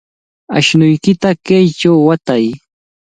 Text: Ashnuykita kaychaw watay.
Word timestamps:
Ashnuykita 0.57 1.29
kaychaw 1.45 1.97
watay. 2.07 2.45